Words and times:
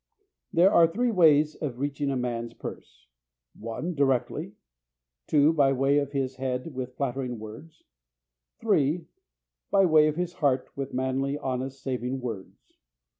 There 0.51 0.71
are 0.73 0.87
three 0.87 1.11
ways 1.11 1.53
of 1.53 1.77
reaching 1.77 2.09
a 2.09 2.15
man's 2.17 2.55
purse: 2.55 3.05
(1) 3.59 3.93
Directly. 3.93 4.53
(2) 5.27 5.53
By 5.53 5.73
way 5.73 5.99
of 5.99 6.11
his 6.11 6.37
head 6.37 6.73
with 6.73 6.95
flattering 6.95 7.37
words. 7.37 7.83
(3) 8.61 9.05
By 9.69 9.85
way 9.85 10.07
of 10.07 10.15
his 10.15 10.33
heart 10.33 10.71
with 10.75 10.91
manly, 10.91 11.37
honest, 11.37 11.83
saving 11.83 12.19
words. 12.19 12.79